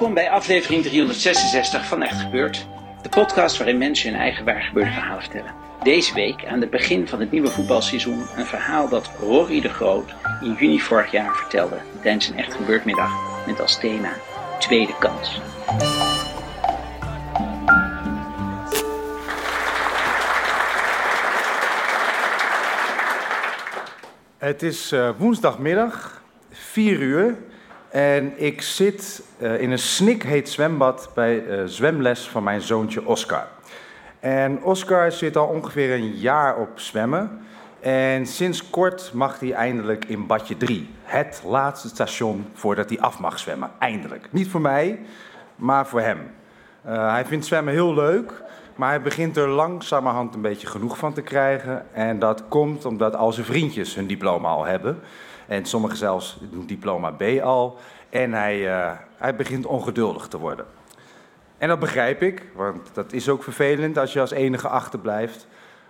[0.00, 2.66] Welkom bij aflevering 366 van Echt Gebeurd.
[3.02, 5.54] De podcast waarin mensen hun eigen waargebeurde verhalen vertellen.
[5.82, 10.14] Deze week, aan het begin van het nieuwe voetbalseizoen, een verhaal dat Rory de Groot
[10.40, 13.10] in juni vorig jaar vertelde tijdens een Echt Gebeurd middag
[13.46, 14.12] met als thema
[14.58, 15.40] Tweede Kans.
[24.38, 27.36] Het is uh, woensdagmiddag, 4 uur.
[27.90, 33.46] En ik zit uh, in een snikheet zwembad bij uh, zwemles van mijn zoontje Oscar.
[34.20, 37.40] En Oscar zit al ongeveer een jaar op zwemmen.
[37.80, 40.88] En sinds kort mag hij eindelijk in badje 3.
[41.02, 43.70] Het laatste station voordat hij af mag zwemmen.
[43.78, 44.28] Eindelijk.
[44.30, 45.00] Niet voor mij,
[45.56, 46.18] maar voor hem.
[46.86, 48.42] Uh, hij vindt zwemmen heel leuk.
[48.76, 51.86] Maar hij begint er langzamerhand een beetje genoeg van te krijgen.
[51.92, 55.00] En dat komt omdat al zijn vriendjes hun diploma al hebben.
[55.50, 57.78] En sommigen zelfs doen diploma B al.
[58.10, 60.66] En hij, uh, hij begint ongeduldig te worden.
[61.58, 65.46] En dat begrijp ik, want dat is ook vervelend als je als enige achterblijft.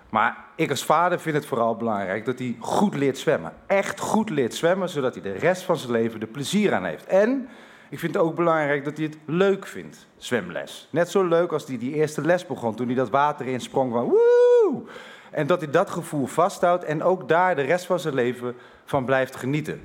[0.08, 3.52] Maar ik als vader vind het vooral belangrijk dat hij goed leert zwemmen.
[3.66, 7.06] Echt goed leert zwemmen, zodat hij de rest van zijn leven er plezier aan heeft.
[7.06, 7.48] En
[7.88, 10.88] ik vind het ook belangrijk dat hij het leuk vindt, zwemles.
[10.90, 14.04] Net zo leuk als hij die eerste les begon, toen hij dat water insprong van
[14.04, 14.82] woe!
[15.30, 19.04] En dat hij dat gevoel vasthoudt en ook daar de rest van zijn leven van
[19.04, 19.80] blijft genieten.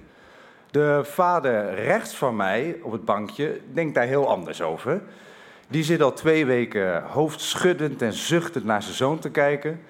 [0.71, 5.01] De vader rechts van mij op het bankje denkt daar heel anders over.
[5.67, 9.81] Die zit al twee weken hoofdschuddend en zuchtend naar zijn zoon te kijken.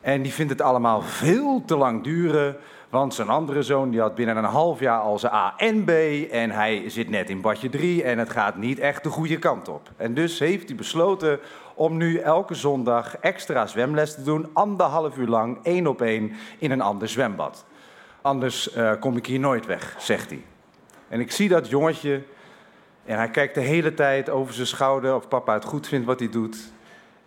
[0.00, 2.56] En die vindt het allemaal veel te lang duren.
[2.92, 5.90] Want zijn andere zoon die had binnen een half jaar al zijn A en B.
[6.30, 9.68] En hij zit net in badje 3 en het gaat niet echt de goede kant
[9.68, 9.90] op.
[9.96, 11.40] En dus heeft hij besloten
[11.74, 14.48] om nu elke zondag extra zwemles te doen.
[14.52, 17.64] Anderhalf uur lang, één op één, in een ander zwembad.
[18.22, 20.44] Anders uh, kom ik hier nooit weg, zegt hij.
[21.08, 22.22] En ik zie dat jongetje
[23.04, 26.18] en hij kijkt de hele tijd over zijn schouder of papa het goed vindt wat
[26.18, 26.72] hij doet.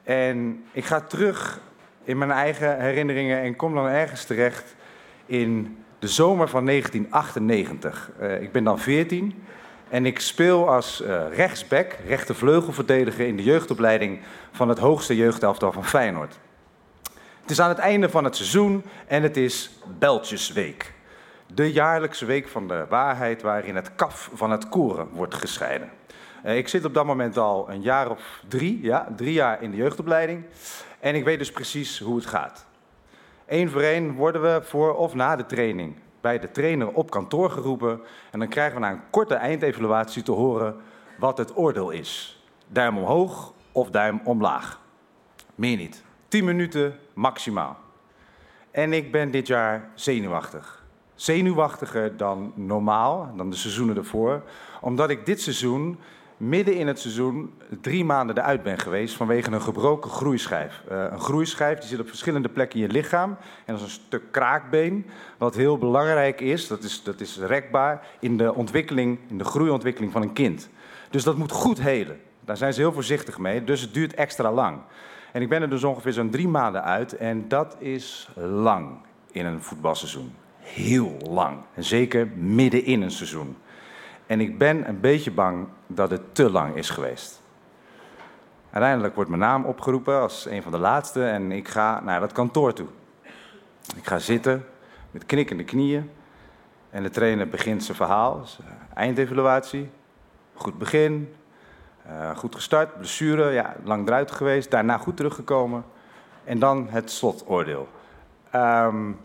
[0.03, 1.59] En ik ga terug
[2.03, 4.75] in mijn eigen herinneringen en kom dan ergens terecht
[5.25, 8.11] in de zomer van 1998.
[8.21, 9.43] Uh, ik ben dan 14
[9.89, 14.19] en ik speel als uh, rechtsback, rechtervleugelverdediger in de jeugdopleiding
[14.51, 16.39] van het hoogste jeugdelftal van Feyenoord.
[17.41, 20.93] Het is aan het einde van het seizoen en het is Beltjesweek.
[21.53, 25.89] De jaarlijkse week van de waarheid waarin het kaf van het koren wordt gescheiden.
[26.45, 29.71] Uh, ik zit op dat moment al een jaar of drie, ja, drie jaar in
[29.71, 30.43] de jeugdopleiding.
[30.99, 32.65] En ik weet dus precies hoe het gaat.
[33.47, 37.49] Eén voor één worden we voor of na de training bij de trainer op kantoor
[37.49, 38.01] geroepen.
[38.31, 40.75] En dan krijgen we na een korte eindevaluatie te horen
[41.17, 42.43] wat het oordeel is.
[42.67, 44.81] Duim omhoog of duim omlaag.
[45.55, 46.03] Meer niet.
[46.27, 47.77] 10 minuten maximaal.
[48.71, 50.83] En ik ben dit jaar zenuwachtig.
[51.15, 54.43] Zenuwachtiger dan normaal, dan de seizoenen ervoor.
[54.81, 55.99] Omdat ik dit seizoen,
[56.37, 60.83] midden in het seizoen, drie maanden eruit ben geweest vanwege een gebroken groeischijf.
[60.91, 63.29] Uh, een groeischijf die zit op verschillende plekken in je lichaam.
[63.65, 65.05] En dat is een stuk kraakbeen,
[65.37, 70.11] wat heel belangrijk is, dat is, dat is rekbaar, in de ontwikkeling, in de groeiontwikkeling
[70.11, 70.69] van een kind.
[71.09, 72.19] Dus dat moet goed helen.
[72.45, 74.79] Daar zijn ze heel voorzichtig mee, dus het duurt extra lang.
[75.31, 77.17] En ik ben er dus ongeveer zo'n drie maanden uit.
[77.17, 78.97] En dat is lang
[79.31, 80.33] in een voetbalseizoen.
[80.59, 81.57] Heel lang.
[81.73, 83.55] En zeker midden in een seizoen.
[84.25, 87.41] En ik ben een beetje bang dat het te lang is geweest.
[88.69, 92.31] Uiteindelijk wordt mijn naam opgeroepen als een van de laatste en ik ga naar dat
[92.31, 92.87] kantoor toe.
[93.95, 94.65] Ik ga zitten
[95.11, 96.09] met knikkende knieën
[96.89, 98.43] en de trainer begint zijn verhaal,
[98.93, 99.89] eindevaluatie.
[100.53, 101.35] Goed begin,
[102.07, 105.83] uh, goed gestart, blessure, ja, lang eruit geweest, daarna goed teruggekomen.
[106.43, 107.87] En dan het slotoordeel.
[108.55, 109.19] Um,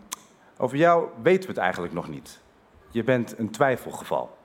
[0.57, 2.39] over jou weten we het eigenlijk nog niet.
[2.89, 4.37] Je bent een twijfelgeval.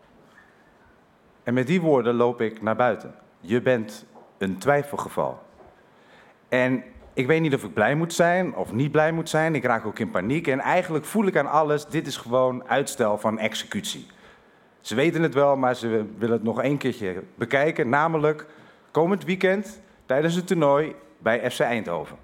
[1.47, 3.15] En met die woorden loop ik naar buiten.
[3.41, 4.05] Je bent
[4.39, 5.43] een twijfelgeval.
[6.49, 6.83] En
[7.13, 9.55] ik weet niet of ik blij moet zijn of niet blij moet zijn.
[9.55, 10.47] Ik raak ook in paniek.
[10.47, 14.07] En eigenlijk voel ik aan alles, dit is gewoon uitstel van executie.
[14.81, 17.89] Ze weten het wel, maar ze willen het nog één keertje bekijken.
[17.89, 18.47] Namelijk
[18.91, 22.17] komend weekend tijdens het toernooi bij FC Eindhoven.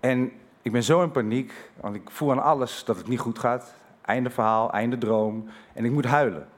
[0.00, 0.32] En
[0.62, 3.74] ik ben zo in paniek, want ik voel aan alles dat het niet goed gaat.
[4.02, 5.48] Einde verhaal, einde droom.
[5.72, 6.48] En ik moet huilen.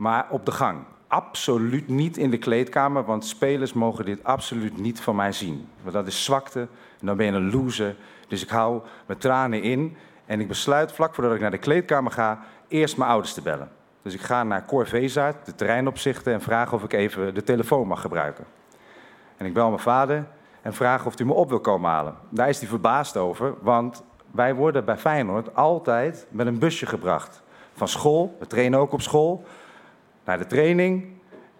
[0.00, 0.78] Maar op de gang.
[1.08, 5.68] Absoluut niet in de kleedkamer, want spelers mogen dit absoluut niet van mij zien.
[5.82, 6.60] Want dat is zwakte
[7.00, 7.96] en dan ben je een loser.
[8.28, 12.12] Dus ik hou mijn tranen in en ik besluit vlak voordat ik naar de kleedkamer
[12.12, 12.38] ga,
[12.68, 13.70] eerst mijn ouders te bellen.
[14.02, 17.86] Dus ik ga naar Cor Vezaart, de terreinopzichter, en vraag of ik even de telefoon
[17.86, 18.44] mag gebruiken.
[19.36, 20.26] En ik bel mijn vader
[20.62, 22.14] en vraag of hij me op wil komen halen.
[22.28, 27.42] Daar is hij verbaasd over, want wij worden bij Feyenoord altijd met een busje gebracht.
[27.72, 29.44] Van school, we trainen ook op school,
[30.30, 31.06] naar de training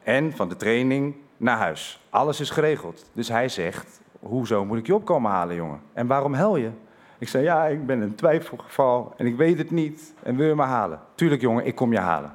[0.03, 2.01] en van de training naar huis.
[2.11, 3.11] Alles is geregeld.
[3.13, 5.81] Dus hij zegt, hoezo moet ik je opkomen halen, jongen?
[5.93, 6.71] En waarom hel je?
[7.19, 10.55] Ik zei, ja, ik ben een twijfelgeval en ik weet het niet en wil je
[10.55, 11.01] me halen?
[11.15, 12.33] Tuurlijk, jongen, ik kom je halen.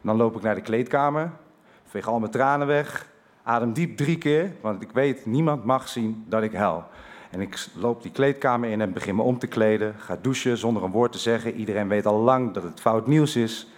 [0.00, 1.30] Dan loop ik naar de kleedkamer,
[1.84, 3.08] veeg al mijn tranen weg,
[3.42, 6.84] adem diep drie keer, want ik weet, niemand mag zien dat ik hel.
[7.30, 10.84] En ik loop die kleedkamer in en begin me om te kleden, ga douchen zonder
[10.84, 11.54] een woord te zeggen.
[11.54, 13.68] Iedereen weet al lang dat het fout nieuws is.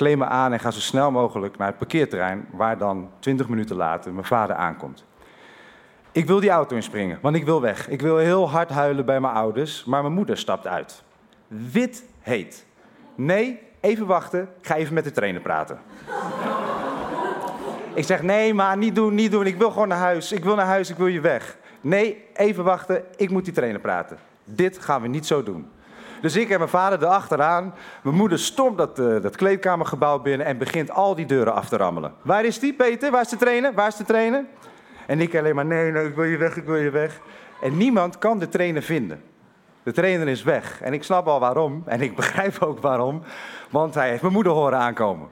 [0.00, 4.12] Me aan en ga zo snel mogelijk naar het parkeerterrein, waar dan 20 minuten later
[4.12, 5.04] mijn vader aankomt.
[6.12, 7.88] Ik wil die auto inspringen, want ik wil weg.
[7.88, 11.02] Ik wil heel hard huilen bij mijn ouders, maar mijn moeder stapt uit.
[11.48, 12.66] Wit heet.
[13.14, 15.78] Nee, even wachten, ik ga even met de trainer praten.
[17.94, 20.32] ik zeg, nee maar, niet doen, niet doen, ik wil gewoon naar huis.
[20.32, 21.56] Ik wil naar huis, ik wil je weg.
[21.80, 24.18] Nee, even wachten, ik moet die trainer praten.
[24.44, 25.70] Dit gaan we niet zo doen.
[26.22, 27.74] Dus ik en mijn vader erachteraan.
[28.02, 31.76] Mijn moeder stormt dat, uh, dat kleedkamergebouw binnen en begint al die deuren af te
[31.76, 32.12] rammelen.
[32.22, 33.10] Waar is die, Peter?
[33.10, 33.74] Waar is de trainer?
[33.74, 34.44] Waar is de trainer?
[35.06, 37.20] En ik alleen maar, nee, nee, ik wil je weg, ik wil je weg.
[37.62, 39.22] En niemand kan de trainer vinden.
[39.82, 40.80] De trainer is weg.
[40.80, 41.82] En ik snap al waarom.
[41.86, 43.22] En ik begrijp ook waarom.
[43.70, 45.28] Want hij heeft mijn moeder horen aankomen.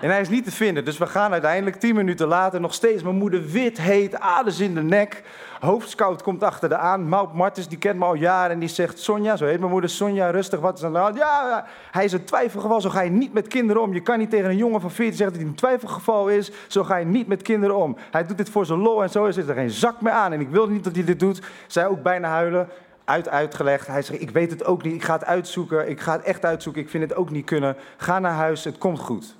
[0.00, 0.84] En hij is niet te vinden.
[0.84, 4.74] Dus we gaan uiteindelijk tien minuten later nog steeds mijn moeder wit heet, aders in
[4.74, 5.22] de nek.
[5.60, 7.08] Hoofdscout komt achter de aan.
[7.08, 8.50] Maud Martens, die kent me al jaren.
[8.50, 11.16] En die zegt, Sonja, zo heet mijn moeder, Sonja, rustig, wat is aan de hand?
[11.16, 12.80] Ja, hij is een twijfelgeval.
[12.80, 13.92] Zo ga je niet met kinderen om.
[13.92, 16.50] Je kan niet tegen een jongen van 14 zeggen dat hij een twijfelgeval is.
[16.66, 17.96] Zo ga je niet met kinderen om.
[18.10, 20.32] Hij doet dit voor zijn lol en zo is er geen zak meer aan.
[20.32, 21.42] En ik wil niet dat hij dit doet.
[21.66, 22.68] Zij ook bijna huilen
[23.04, 23.86] uit uitgelegd.
[23.86, 26.44] Hij zegt, ik weet het ook niet, ik ga het uitzoeken, ik ga het echt
[26.44, 27.76] uitzoeken, ik vind het ook niet kunnen.
[27.96, 29.36] Ga naar huis, het komt goed.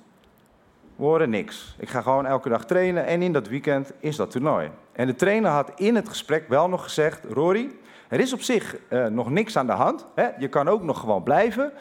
[0.97, 1.75] We niks.
[1.79, 4.69] Ik ga gewoon elke dag trainen en in dat weekend is dat toernooi.
[4.91, 7.69] En de trainer had in het gesprek wel nog gezegd: Rory,
[8.07, 10.05] er is op zich uh, nog niks aan de hand.
[10.15, 10.27] Hè?
[10.37, 11.71] Je kan ook nog gewoon blijven.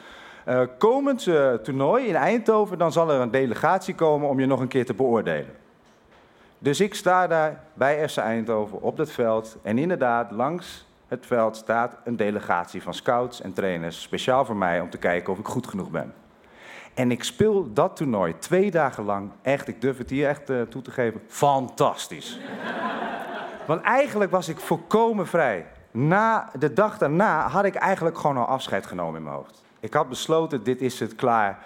[0.48, 4.60] Uh, komend uh, toernooi in Eindhoven, dan zal er een delegatie komen om je nog
[4.60, 5.54] een keer te beoordelen.
[6.58, 9.56] Dus ik sta daar bij FC Eindhoven op dat veld.
[9.62, 14.02] En inderdaad, langs het veld staat een delegatie van scouts en trainers.
[14.02, 16.12] Speciaal voor mij om te kijken of ik goed genoeg ben.
[16.96, 19.30] En ik speel dat toernooi twee dagen lang.
[19.42, 21.22] Echt, ik durf het hier echt uh, toe te geven.
[21.26, 22.38] Fantastisch.
[23.66, 25.66] Want eigenlijk was ik volkomen vrij.
[25.90, 29.62] Na de dag daarna had ik eigenlijk gewoon al afscheid genomen in mijn hoofd.
[29.80, 31.58] Ik had besloten, dit is het, klaar.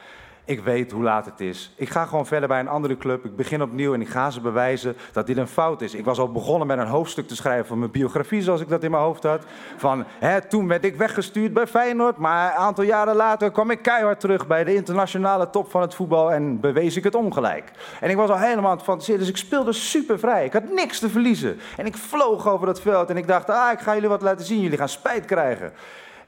[0.51, 1.73] Ik weet hoe laat het is.
[1.77, 3.25] Ik ga gewoon verder bij een andere club.
[3.25, 5.95] Ik begin opnieuw en ik ga ze bewijzen dat dit een fout is.
[5.95, 8.83] Ik was al begonnen met een hoofdstuk te schrijven van mijn biografie, zoals ik dat
[8.83, 9.43] in mijn hoofd had.
[9.77, 13.83] Van, hè, toen werd ik weggestuurd bij Feyenoord, maar een aantal jaren later kwam ik
[13.83, 17.71] keihard terug bij de internationale top van het voetbal en bewees ik het ongelijk.
[18.01, 20.45] En ik was al helemaal aan het fantaseren, dus ik speelde super vrij.
[20.45, 21.59] Ik had niks te verliezen.
[21.77, 24.47] En ik vloog over dat veld en ik dacht, ah, ik ga jullie wat laten
[24.47, 25.73] zien, jullie gaan spijt krijgen.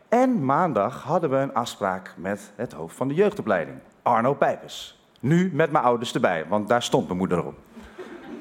[0.09, 3.79] En maandag hadden we een afspraak met het hoofd van de jeugdopleiding.
[4.03, 5.01] Arno Pijpers.
[5.21, 7.55] Nu met mijn ouders erbij, want daar stond mijn moeder op.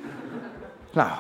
[0.94, 1.12] nou,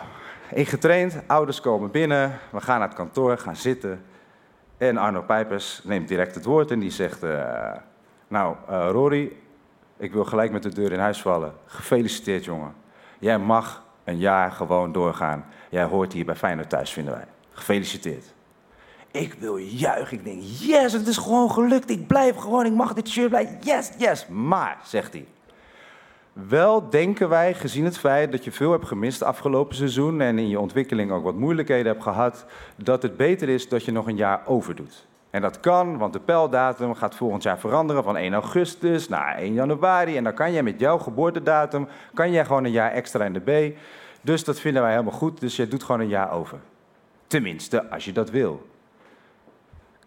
[0.52, 4.06] ik getraind, ouders komen binnen, we gaan naar het kantoor, gaan zitten.
[4.78, 7.24] En Arno Pijpers neemt direct het woord en die zegt...
[7.24, 7.72] Uh,
[8.28, 9.32] nou, uh, Rory,
[9.98, 11.54] ik wil gelijk met de deur in huis vallen.
[11.66, 12.74] Gefeliciteerd, jongen.
[13.20, 15.46] Jij mag een jaar gewoon doorgaan.
[15.70, 17.26] Jij hoort hier bij Feyenoord thuis, vinden wij.
[17.52, 18.34] Gefeliciteerd.
[19.12, 20.18] Ik wil juichen.
[20.18, 21.89] Ik denk, yes, het is gewoon gelukt.
[21.89, 23.58] Ik blijf gewoon, ik mag dit shirt blijven.
[23.62, 24.27] Yes, yes.
[24.27, 25.25] Maar, zegt hij.
[26.34, 30.50] Wel denken wij, gezien het feit dat je veel hebt gemist afgelopen seizoen en in
[30.50, 34.15] je ontwikkeling ook wat moeilijkheden hebt gehad, dat het beter is dat je nog een
[34.15, 35.08] jaar overdoet.
[35.30, 39.53] En dat kan, want de pijldatum gaat volgend jaar veranderen van 1 augustus naar 1
[39.53, 40.18] januari.
[40.18, 43.72] En dan kan jij met jouw geboortedatum, kan jij gewoon een jaar extra in de
[43.72, 43.77] B.
[44.22, 46.60] Dus dat vinden wij helemaal goed, dus jij doet gewoon een jaar over.
[47.27, 48.70] Tenminste, als je dat wil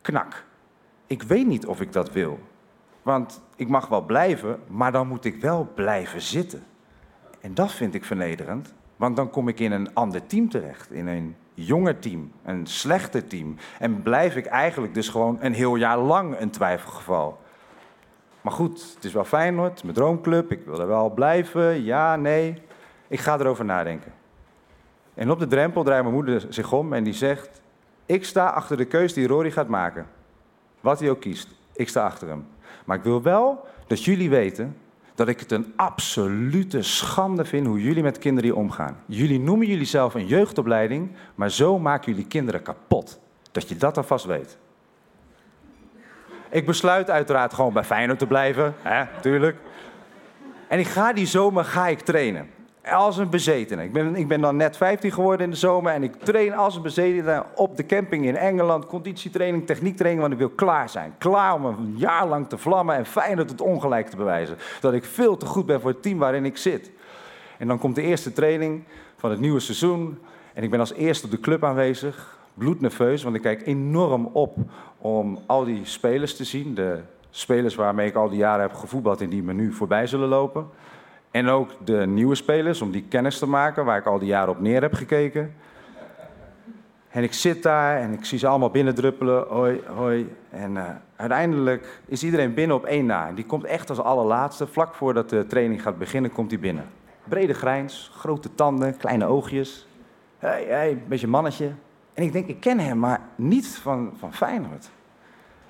[0.04, 0.44] knak.
[1.06, 2.38] Ik weet niet of ik dat wil.
[3.02, 6.64] Want ik mag wel blijven, maar dan moet ik wel blijven zitten.
[7.40, 10.90] En dat vind ik vernederend, want dan kom ik in een ander team terecht.
[10.90, 13.56] In een jonger team, een slechter team.
[13.78, 17.40] En blijf ik eigenlijk dus gewoon een heel jaar lang een twijfelgeval.
[18.40, 22.62] Maar goed, het is wel Feyenoord, mijn droomclub, ik wil er wel blijven, ja, nee.
[23.08, 24.12] Ik ga erover nadenken.
[25.14, 27.62] En op de drempel draait mijn moeder zich om en die zegt...
[28.06, 30.06] Ik sta achter de keus die Rory gaat maken.
[30.80, 32.46] Wat hij ook kiest, ik sta achter hem.
[32.84, 34.76] Maar ik wil wel dat jullie weten
[35.14, 38.96] dat ik het een absolute schande vind hoe jullie met kinderen hier omgaan.
[39.06, 43.20] Jullie noemen jullie zelf een jeugdopleiding, maar zo maken jullie kinderen kapot.
[43.52, 44.58] Dat je dat alvast weet.
[46.50, 49.56] Ik besluit uiteraard gewoon bij Feyenoord te blijven, hè, tuurlijk.
[50.68, 52.50] En ik ga die zomer ga ik trainen.
[52.93, 53.83] Als een bezetene.
[53.83, 56.76] Ik ben, ik ben dan net 15 geworden in de zomer en ik train als
[56.76, 58.87] een bezetene op de camping in Engeland.
[58.87, 61.14] Conditietraining, techniektraining, want ik wil klaar zijn.
[61.19, 64.57] Klaar om een jaar lang te vlammen en Feyenoord het ongelijk te bewijzen.
[64.81, 66.91] Dat ik veel te goed ben voor het team waarin ik zit.
[67.59, 68.85] En dan komt de eerste training
[69.17, 70.19] van het nieuwe seizoen.
[70.55, 72.38] En ik ben als eerste op de club aanwezig.
[72.55, 74.57] Bloednerveus, want ik kijk enorm op
[74.99, 76.75] om al die spelers te zien.
[76.75, 77.00] De
[77.31, 80.67] spelers waarmee ik al die jaren heb gevoetbald en die me nu voorbij zullen lopen.
[81.35, 84.53] En ook de nieuwe spelers, om die kennis te maken, waar ik al die jaren
[84.53, 85.55] op neer heb gekeken.
[87.09, 90.35] En ik zit daar en ik zie ze allemaal binnendruppelen, hoi, hoi.
[90.50, 90.85] En uh,
[91.17, 93.29] uiteindelijk is iedereen binnen op één na.
[93.29, 96.85] En die komt echt als allerlaatste, vlak voordat de training gaat beginnen, komt hij binnen.
[97.25, 99.87] Brede grijns, grote tanden, kleine oogjes.
[100.38, 101.71] Hey, hey, beetje mannetje.
[102.14, 104.91] En ik denk, ik ken hem, maar niet van, van Feyenoord.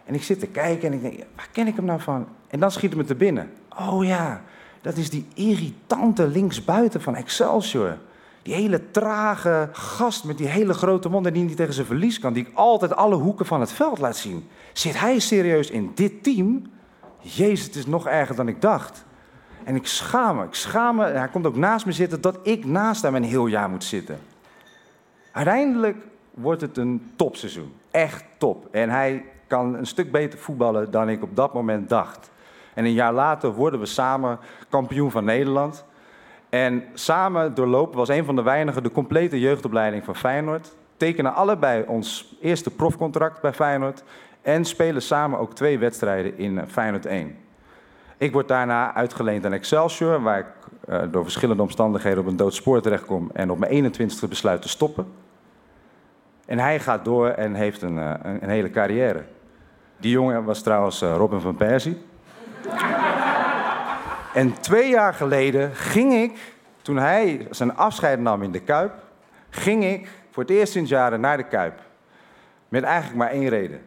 [0.04, 2.26] En ik zit te kijken en ik denk, waar ken ik hem nou van?
[2.48, 3.50] En dan schiet het me binnen.
[3.78, 4.42] Oh ja,
[4.84, 7.98] dat is die irritante linksbuiten van Excelsior.
[8.42, 12.18] Die hele trage gast met die hele grote mond en die niet tegen zijn verlies
[12.18, 12.32] kan.
[12.32, 14.48] Die altijd alle hoeken van het veld laat zien.
[14.72, 16.62] Zit hij serieus in dit team?
[17.20, 19.04] Jezus, het is nog erger dan ik dacht.
[19.64, 21.04] En ik schaam me, ik schaam me.
[21.04, 24.18] Hij komt ook naast me zitten dat ik naast hem een heel jaar moet zitten.
[25.32, 25.96] Uiteindelijk
[26.30, 27.72] wordt het een topseizoen.
[27.90, 28.68] Echt top.
[28.70, 32.32] En hij kan een stuk beter voetballen dan ik op dat moment dacht.
[32.74, 34.38] En een jaar later worden we samen
[34.68, 35.84] kampioen van Nederland.
[36.48, 40.74] En samen doorlopen was een van de weinigen de complete jeugdopleiding van Feyenoord.
[40.96, 44.02] Tekenen allebei ons eerste profcontract bij Feyenoord.
[44.42, 47.36] En spelen samen ook twee wedstrijden in Feyenoord 1.
[48.16, 50.46] Ik word daarna uitgeleend aan Excelsior, waar ik
[50.88, 54.68] uh, door verschillende omstandigheden op een dood spoor terechtkom en op mijn 21ste besluit te
[54.68, 55.06] stoppen.
[56.46, 59.22] En hij gaat door en heeft een, uh, een hele carrière.
[59.96, 62.02] Die jongen was trouwens Robin van Persie.
[64.34, 68.92] En twee jaar geleden ging ik, toen hij zijn afscheid nam in de Kuip,
[69.50, 71.80] ging ik voor het eerst sinds jaren naar de Kuip.
[72.68, 73.80] Met eigenlijk maar één reden.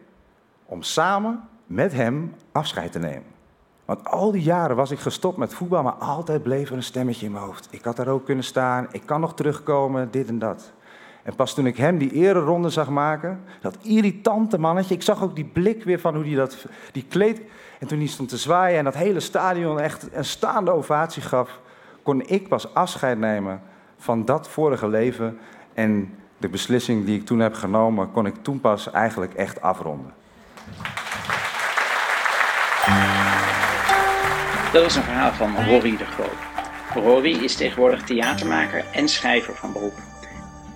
[0.64, 3.36] Om samen met hem afscheid te nemen.
[3.84, 7.26] Want al die jaren was ik gestopt met voetbal, maar altijd bleef er een stemmetje
[7.26, 7.68] in mijn hoofd.
[7.70, 10.72] Ik had daar ook kunnen staan, ik kan nog terugkomen, dit en dat.
[11.28, 15.34] En pas toen ik hem die ereronde zag maken, dat irritante mannetje, ik zag ook
[15.36, 17.40] die blik weer van hoe hij dat, die kleed...
[17.78, 21.60] En toen hij stond te zwaaien en dat hele stadion echt een staande ovatie gaf,
[22.02, 23.60] kon ik pas afscheid nemen
[23.98, 25.38] van dat vorige leven.
[25.74, 30.12] En de beslissing die ik toen heb genomen, kon ik toen pas eigenlijk echt afronden.
[34.72, 37.04] Dat was een verhaal van Rory de Groot.
[37.04, 40.17] Rory is tegenwoordig theatermaker en schrijver van beroep.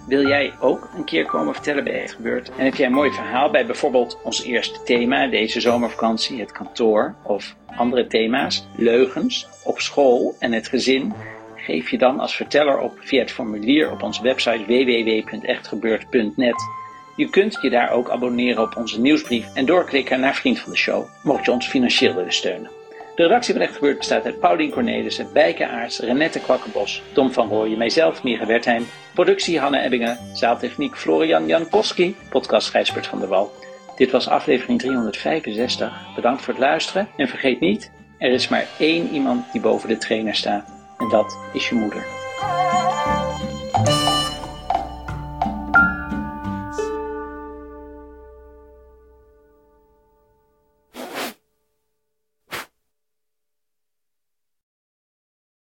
[0.07, 2.51] Wil jij ook een keer komen vertellen bij Echt Gebeurd?
[2.57, 7.15] En heb jij een mooi verhaal bij bijvoorbeeld ons eerste thema deze zomervakantie, het kantoor,
[7.23, 11.13] of andere thema's, leugens, op school en het gezin?
[11.57, 16.57] Geef je dan als verteller op via het formulier op onze website www.echtgebeurd.net.
[17.17, 20.79] Je kunt je daar ook abonneren op onze nieuwsbrief en doorklikken naar Vriend van de
[20.79, 22.82] Show, mocht je ons financieel willen steunen.
[23.15, 27.49] De redactie van Echt Gebeurd bestaat uit Paulien Cornelissen, Bijke Aarts, Renette Kwakkenbos, Tom van
[27.49, 33.53] Rooyen, mijzelf, Mieke Wertheim, productie Hanne Ebbingen, zaaltechniek Florian Jankowski, podcast Gijsbert van der Wal.
[33.97, 36.15] Dit was aflevering 365.
[36.15, 39.99] Bedankt voor het luisteren en vergeet niet, er is maar één iemand die boven de
[39.99, 42.22] trainer staat en dat is je moeder.